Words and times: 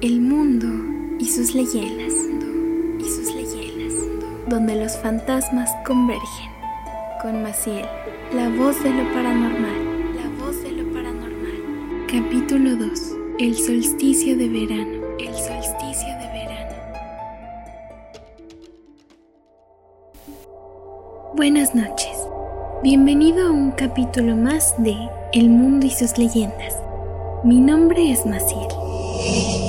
El 0.00 0.20
mundo 0.20 0.68
y 1.18 1.24
sus 1.24 1.56
leyendas. 1.56 2.12
Y 3.00 3.02
sus 3.02 3.34
leyendas. 3.34 3.94
Donde 4.48 4.76
los 4.76 4.96
fantasmas 4.98 5.68
convergen. 5.84 6.52
Con 7.20 7.42
Maciel, 7.42 7.84
la 8.32 8.48
voz 8.48 8.80
de 8.84 8.90
lo 8.90 9.02
paranormal. 9.12 10.14
La 10.14 10.44
voz 10.44 10.62
de 10.62 10.70
lo 10.70 10.92
paranormal. 10.92 12.06
Capítulo 12.06 12.76
2. 12.76 13.16
El 13.40 13.56
solsticio 13.56 14.36
de 14.36 14.48
verano. 14.48 15.16
El 15.18 15.34
solsticio 15.34 16.06
de 16.06 16.26
verano. 16.28 16.76
Buenas 21.34 21.74
noches. 21.74 22.16
Bienvenido 22.84 23.48
a 23.48 23.50
un 23.50 23.72
capítulo 23.72 24.36
más 24.36 24.80
de 24.80 24.94
El 25.32 25.48
mundo 25.48 25.86
y 25.86 25.90
sus 25.90 26.16
leyendas. 26.18 26.76
Mi 27.42 27.60
nombre 27.60 28.12
es 28.12 28.24
Maciel. 28.24 29.67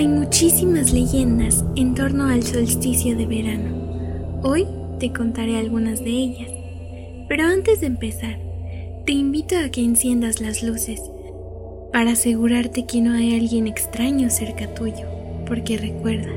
Hay 0.00 0.08
muchísimas 0.08 0.94
leyendas 0.94 1.62
en 1.76 1.94
torno 1.94 2.24
al 2.24 2.42
solsticio 2.42 3.18
de 3.18 3.26
verano. 3.26 4.40
Hoy 4.42 4.66
te 4.98 5.12
contaré 5.12 5.58
algunas 5.58 6.02
de 6.02 6.08
ellas. 6.08 6.50
Pero 7.28 7.44
antes 7.44 7.80
de 7.80 7.88
empezar, 7.88 8.38
te 9.04 9.12
invito 9.12 9.58
a 9.58 9.68
que 9.68 9.84
enciendas 9.84 10.40
las 10.40 10.62
luces 10.62 11.02
para 11.92 12.12
asegurarte 12.12 12.86
que 12.86 13.02
no 13.02 13.12
hay 13.12 13.38
alguien 13.38 13.66
extraño 13.66 14.30
cerca 14.30 14.72
tuyo, 14.72 15.06
porque 15.46 15.76
recuerda, 15.76 16.32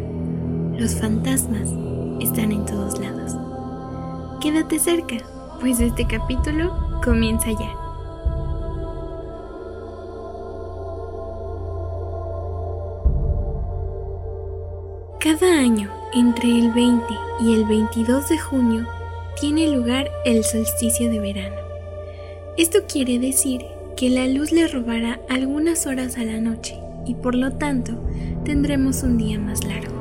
los 0.78 0.96
fantasmas 0.96 1.70
están 2.20 2.52
en 2.52 2.66
todos 2.66 3.00
lados. 3.00 3.32
Quédate 4.42 4.78
cerca, 4.78 5.16
pues 5.62 5.80
este 5.80 6.06
capítulo 6.06 7.00
comienza 7.02 7.50
ya. 7.52 7.83
Cada 15.44 15.60
año, 15.60 15.90
entre 16.14 16.58
el 16.58 16.72
20 16.72 17.04
y 17.42 17.54
el 17.54 17.66
22 17.66 18.30
de 18.30 18.38
junio, 18.38 18.88
tiene 19.42 19.76
lugar 19.76 20.10
el 20.24 20.46
solsticio 20.46 21.10
de 21.12 21.20
verano. 21.20 21.58
Esto 22.58 22.80
quiere 22.88 23.20
decir 23.20 23.66
que 23.98 24.10
la 24.10 24.26
luz 24.28 24.54
le 24.54 24.70
robará 24.70 25.20
algunas 25.28 25.86
horas 25.86 26.18
a 26.18 26.24
la 26.24 26.40
noche 26.40 26.80
y 27.06 27.16
por 27.16 27.36
lo 27.36 27.52
tanto 27.52 27.92
tendremos 28.46 29.04
un 29.04 29.18
día 29.18 29.38
más 29.38 29.66
largo. 29.66 29.94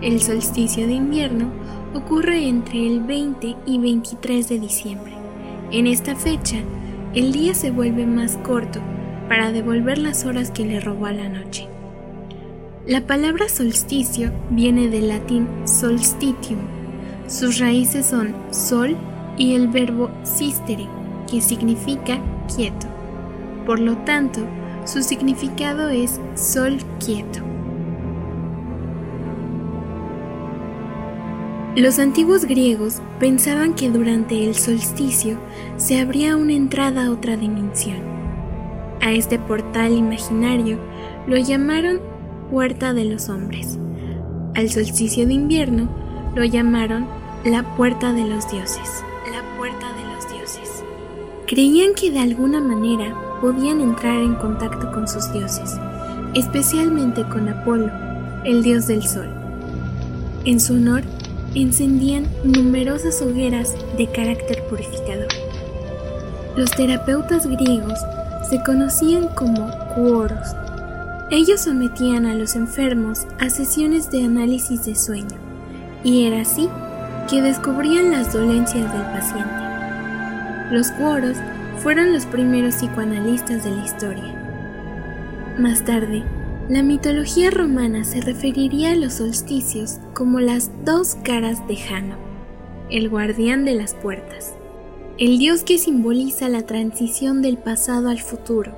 El 0.00 0.22
solsticio 0.22 0.86
de 0.86 0.94
invierno 0.94 1.52
ocurre 1.92 2.48
entre 2.48 2.86
el 2.86 3.00
20 3.00 3.56
y 3.66 3.78
23 3.78 4.48
de 4.48 4.60
diciembre. 4.60 5.12
En 5.72 5.86
esta 5.86 6.16
fecha, 6.16 6.56
el 7.14 7.32
día 7.32 7.52
se 7.52 7.70
vuelve 7.70 8.06
más 8.06 8.38
corto 8.38 8.80
para 9.28 9.52
devolver 9.52 9.98
las 9.98 10.24
horas 10.24 10.50
que 10.50 10.64
le 10.64 10.80
robó 10.80 11.04
a 11.04 11.12
la 11.12 11.28
noche. 11.28 11.68
La 12.86 13.00
palabra 13.00 13.48
solsticio 13.48 14.30
viene 14.50 14.88
del 14.88 15.08
latín 15.08 15.48
solstitium. 15.64 16.58
Sus 17.26 17.58
raíces 17.58 18.04
son 18.04 18.34
sol 18.50 18.94
y 19.38 19.54
el 19.54 19.68
verbo 19.68 20.10
sistere, 20.22 20.86
que 21.30 21.40
significa 21.40 22.18
quieto. 22.54 22.86
Por 23.64 23.80
lo 23.80 23.96
tanto, 24.04 24.40
su 24.84 25.02
significado 25.02 25.88
es 25.88 26.20
sol 26.34 26.76
quieto. 27.02 27.40
Los 31.76 31.98
antiguos 31.98 32.44
griegos 32.44 33.00
pensaban 33.18 33.72
que 33.72 33.88
durante 33.88 34.44
el 34.44 34.54
solsticio 34.54 35.38
se 35.78 36.00
abría 36.00 36.36
una 36.36 36.52
entrada 36.52 37.06
a 37.06 37.10
otra 37.10 37.38
dimensión. 37.38 37.96
A 39.00 39.12
este 39.12 39.38
portal 39.38 39.94
imaginario 39.94 40.78
lo 41.26 41.38
llamaron 41.38 42.13
puerta 42.50 42.92
de 42.92 43.04
los 43.04 43.28
hombres. 43.28 43.78
Al 44.54 44.70
solsticio 44.70 45.26
de 45.26 45.34
invierno 45.34 45.88
lo 46.34 46.44
llamaron 46.44 47.06
la 47.44 47.76
puerta 47.76 48.12
de 48.12 48.24
los 48.24 48.50
dioses. 48.50 49.04
La 49.30 49.42
puerta 49.56 49.92
de 49.92 50.14
los 50.14 50.28
dioses. 50.32 50.82
Creían 51.46 51.94
que 51.94 52.10
de 52.10 52.20
alguna 52.20 52.60
manera 52.60 53.14
podían 53.40 53.80
entrar 53.80 54.18
en 54.22 54.34
contacto 54.34 54.90
con 54.92 55.08
sus 55.08 55.32
dioses, 55.32 55.78
especialmente 56.34 57.22
con 57.24 57.48
Apolo, 57.48 57.90
el 58.44 58.62
dios 58.62 58.86
del 58.86 59.02
sol. 59.02 59.28
En 60.44 60.60
su 60.60 60.74
honor, 60.74 61.02
encendían 61.54 62.26
numerosas 62.44 63.20
hogueras 63.22 63.74
de 63.96 64.06
carácter 64.08 64.64
purificador. 64.68 65.28
Los 66.56 66.70
terapeutas 66.70 67.46
griegos 67.46 67.98
se 68.48 68.62
conocían 68.62 69.28
como 69.34 69.68
cuoros 69.94 70.54
ellos 71.30 71.62
sometían 71.62 72.26
a 72.26 72.34
los 72.34 72.54
enfermos 72.54 73.26
a 73.38 73.48
sesiones 73.48 74.10
de 74.10 74.24
análisis 74.24 74.84
de 74.84 74.94
sueño, 74.94 75.36
y 76.02 76.26
era 76.26 76.42
así 76.42 76.68
que 77.30 77.40
descubrían 77.40 78.10
las 78.10 78.32
dolencias 78.32 78.92
del 78.92 79.02
paciente. 79.02 79.64
Los 80.70 80.90
cuoros 80.92 81.36
fueron 81.78 82.12
los 82.12 82.26
primeros 82.26 82.74
psicoanalistas 82.76 83.64
de 83.64 83.70
la 83.70 83.84
historia. 83.84 85.54
Más 85.58 85.84
tarde, 85.84 86.22
la 86.68 86.82
mitología 86.82 87.50
romana 87.50 88.04
se 88.04 88.20
referiría 88.20 88.92
a 88.92 88.96
los 88.96 89.14
solsticios 89.14 89.98
como 90.14 90.40
las 90.40 90.70
dos 90.84 91.14
caras 91.22 91.66
de 91.68 91.76
Jano, 91.76 92.16
el 92.90 93.08
guardián 93.08 93.64
de 93.64 93.74
las 93.74 93.94
puertas, 93.94 94.54
el 95.18 95.38
dios 95.38 95.62
que 95.62 95.78
simboliza 95.78 96.48
la 96.48 96.62
transición 96.62 97.40
del 97.40 97.56
pasado 97.56 98.08
al 98.08 98.20
futuro, 98.20 98.72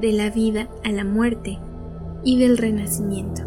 de 0.00 0.12
la 0.12 0.30
vida 0.30 0.68
a 0.84 0.90
la 0.90 1.04
muerte, 1.04 1.58
y 2.28 2.36
del 2.36 2.58
Renacimiento. 2.58 3.40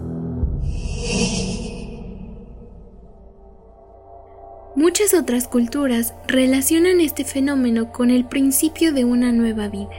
Muchas 4.75 5.13
otras 5.13 5.47
culturas 5.47 6.15
relacionan 6.27 6.99
este 6.99 7.23
fenómeno 7.23 7.91
con 7.91 8.09
el 8.09 8.25
principio 8.25 8.91
de 8.91 9.05
una 9.05 9.31
nueva 9.33 9.67
vida. 9.67 9.93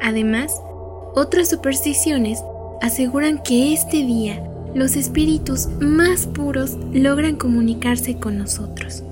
Además, 0.00 0.62
otras 1.14 1.50
supersticiones 1.50 2.42
aseguran 2.80 3.42
que 3.42 3.74
este 3.74 3.98
día 3.98 4.42
los 4.74 4.96
espíritus 4.96 5.68
más 5.80 6.26
puros 6.26 6.78
logran 6.94 7.36
comunicarse 7.36 8.16
con 8.16 8.38
nosotros. 8.38 9.02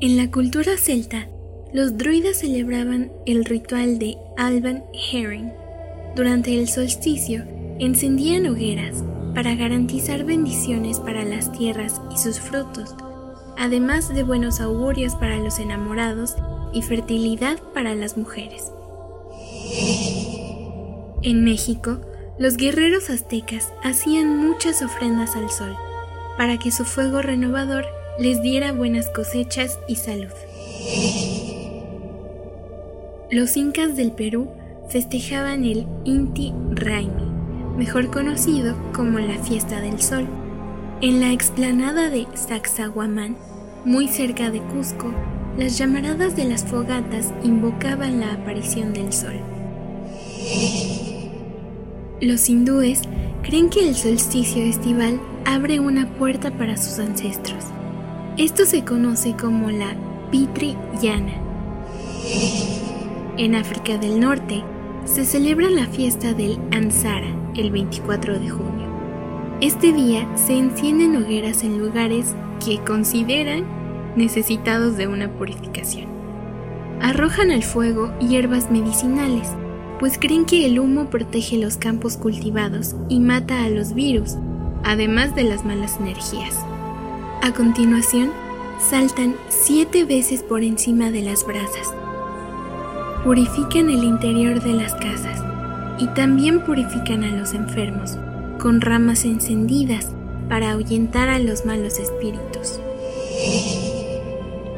En 0.00 0.16
la 0.16 0.30
cultura 0.30 0.76
celta, 0.76 1.28
los 1.76 1.98
druidas 1.98 2.38
celebraban 2.38 3.12
el 3.26 3.44
ritual 3.44 3.98
de 3.98 4.16
Alban 4.38 4.82
Herring. 5.12 5.52
Durante 6.14 6.58
el 6.58 6.70
solsticio, 6.70 7.44
encendían 7.78 8.46
hogueras 8.46 9.04
para 9.34 9.54
garantizar 9.54 10.24
bendiciones 10.24 10.98
para 11.00 11.22
las 11.26 11.52
tierras 11.52 12.00
y 12.10 12.16
sus 12.16 12.40
frutos, 12.40 12.94
además 13.58 14.08
de 14.08 14.22
buenos 14.22 14.62
augurios 14.62 15.16
para 15.16 15.36
los 15.36 15.58
enamorados 15.58 16.34
y 16.72 16.80
fertilidad 16.80 17.58
para 17.74 17.94
las 17.94 18.16
mujeres. 18.16 18.72
En 21.20 21.44
México, 21.44 22.00
los 22.38 22.56
guerreros 22.56 23.10
aztecas 23.10 23.70
hacían 23.84 24.38
muchas 24.38 24.80
ofrendas 24.80 25.36
al 25.36 25.50
sol, 25.50 25.76
para 26.38 26.56
que 26.56 26.70
su 26.70 26.86
fuego 26.86 27.20
renovador 27.20 27.84
les 28.18 28.40
diera 28.40 28.72
buenas 28.72 29.10
cosechas 29.10 29.78
y 29.86 29.96
salud. 29.96 30.32
Los 33.30 33.56
incas 33.56 33.96
del 33.96 34.12
Perú 34.12 34.48
festejaban 34.88 35.64
el 35.64 35.84
Inti 36.04 36.52
Raimi, 36.70 37.24
mejor 37.76 38.08
conocido 38.12 38.76
como 38.92 39.18
la 39.18 39.36
Fiesta 39.42 39.80
del 39.80 40.00
Sol. 40.00 40.28
En 41.00 41.20
la 41.20 41.32
explanada 41.32 42.08
de 42.08 42.28
Sacsayhuamán, 42.34 43.36
muy 43.84 44.06
cerca 44.06 44.50
de 44.50 44.60
Cusco, 44.60 45.12
las 45.58 45.76
llamaradas 45.76 46.36
de 46.36 46.44
las 46.44 46.64
fogatas 46.64 47.32
invocaban 47.42 48.20
la 48.20 48.32
aparición 48.32 48.92
del 48.92 49.12
sol. 49.12 49.40
Los 52.20 52.48
hindúes 52.48 53.02
creen 53.42 53.70
que 53.70 53.88
el 53.88 53.96
solsticio 53.96 54.62
estival 54.62 55.20
abre 55.44 55.80
una 55.80 56.08
puerta 56.14 56.52
para 56.52 56.76
sus 56.76 57.00
ancestros. 57.00 57.64
Esto 58.36 58.66
se 58.66 58.84
conoce 58.84 59.34
como 59.34 59.70
la 59.70 59.96
Pitri 60.30 60.76
Yana. 61.02 61.34
En 63.38 63.54
África 63.54 63.98
del 63.98 64.18
Norte 64.18 64.64
se 65.04 65.26
celebra 65.26 65.68
la 65.68 65.86
fiesta 65.86 66.32
del 66.32 66.58
Ansara 66.72 67.28
el 67.54 67.70
24 67.70 68.38
de 68.40 68.48
junio. 68.48 68.86
Este 69.60 69.92
día 69.92 70.26
se 70.36 70.56
encienden 70.56 71.16
hogueras 71.16 71.62
en 71.62 71.78
lugares 71.78 72.34
que 72.64 72.78
consideran 72.78 73.66
necesitados 74.16 74.96
de 74.96 75.06
una 75.06 75.30
purificación. 75.30 76.06
Arrojan 77.02 77.50
al 77.50 77.62
fuego 77.62 78.10
hierbas 78.20 78.70
medicinales, 78.70 79.48
pues 80.00 80.16
creen 80.18 80.46
que 80.46 80.64
el 80.64 80.78
humo 80.78 81.10
protege 81.10 81.58
los 81.58 81.76
campos 81.76 82.16
cultivados 82.16 82.96
y 83.10 83.20
mata 83.20 83.64
a 83.64 83.68
los 83.68 83.92
virus, 83.92 84.36
además 84.82 85.34
de 85.34 85.42
las 85.42 85.62
malas 85.62 85.98
energías. 86.00 86.64
A 87.42 87.52
continuación, 87.52 88.30
saltan 88.78 89.36
siete 89.50 90.06
veces 90.06 90.42
por 90.42 90.62
encima 90.62 91.10
de 91.10 91.20
las 91.20 91.46
brasas 91.46 91.92
purifican 93.26 93.90
el 93.90 94.04
interior 94.04 94.62
de 94.62 94.72
las 94.72 94.94
casas 94.94 95.42
y 95.98 96.06
también 96.06 96.60
purifican 96.60 97.24
a 97.24 97.32
los 97.32 97.54
enfermos 97.54 98.16
con 98.60 98.80
ramas 98.80 99.24
encendidas 99.24 100.12
para 100.48 100.70
ahuyentar 100.70 101.28
a 101.28 101.40
los 101.40 101.66
malos 101.66 101.98
espíritus. 101.98 102.78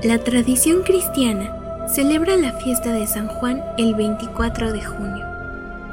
La 0.03 0.17
tradición 0.25 0.83
cristiana 0.83 1.87
celebra 1.89 2.39
la 2.39 2.53
fiesta 2.53 2.91
de 2.91 3.07
San 3.07 3.29
Juan 3.29 3.63
el 3.77 3.95
24 3.95 4.73
de 4.73 4.83
junio. 4.83 5.27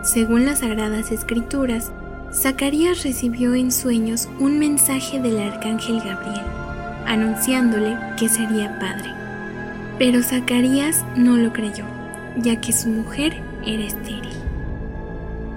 Según 0.01 0.45
las 0.45 0.59
Sagradas 0.59 1.11
Escrituras, 1.11 1.91
Zacarías 2.31 3.03
recibió 3.03 3.53
en 3.53 3.69
sueños 3.69 4.29
un 4.39 4.59
mensaje 4.59 5.19
del 5.19 5.41
arcángel 5.41 5.97
Gabriel, 5.97 6.45
anunciándole 7.05 7.97
que 8.17 8.29
sería 8.29 8.79
padre. 8.79 9.11
Pero 9.99 10.23
Zacarías 10.23 11.03
no 11.17 11.35
lo 11.35 11.51
creyó, 11.51 11.83
ya 12.37 12.59
que 12.61 12.73
su 12.73 12.89
mujer 12.89 13.41
era 13.65 13.83
estéril. 13.85 14.33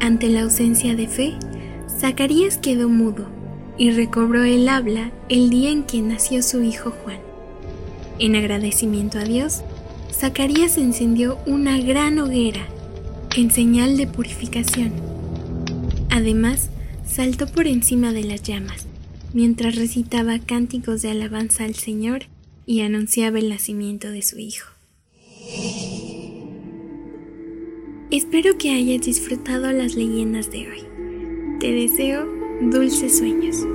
Ante 0.01 0.29
la 0.29 0.43
ausencia 0.43 0.95
de 0.95 1.09
fe, 1.09 1.35
Zacarías 1.89 2.59
quedó 2.59 2.89
mudo 2.89 3.27
y 3.77 3.91
recobró 3.91 4.45
el 4.45 4.69
habla 4.69 5.11
el 5.29 5.51
día 5.51 5.71
en 5.71 5.85
que 5.85 6.01
nació 6.01 6.43
su 6.43 6.63
hijo 6.63 6.91
Juan. 6.91 7.19
En 8.19 8.37
agradecimiento 8.37 9.19
a 9.19 9.25
Dios, 9.25 9.63
Zacarías 10.13 10.79
encendió 10.79 11.39
una 11.47 11.79
gran 11.79 12.19
hoguera 12.19 12.67
en 13.37 13.51
señal 13.51 13.97
de 13.97 14.07
purificación. 14.07 14.93
Además, 16.11 16.71
saltó 17.07 17.47
por 17.47 17.67
encima 17.67 18.13
de 18.13 18.25
las 18.25 18.43
llamas 18.43 18.87
mientras 19.33 19.77
recitaba 19.77 20.39
cánticos 20.39 21.03
de 21.03 21.11
alabanza 21.11 21.65
al 21.65 21.75
Señor 21.75 22.25
y 22.67 22.81
anunciaba 22.81 23.39
el 23.39 23.49
nacimiento 23.49 24.11
de 24.11 24.23
su 24.23 24.39
hijo. 24.39 24.78
Espero 28.11 28.57
que 28.57 28.71
hayas 28.71 29.03
disfrutado 29.03 29.71
las 29.71 29.95
leyendas 29.95 30.51
de 30.51 30.67
hoy. 30.67 30.83
Te 31.61 31.71
deseo 31.73 32.27
dulces 32.63 33.19
sueños. 33.19 33.67